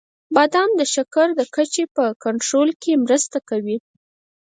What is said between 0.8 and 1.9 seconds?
شکر د کچې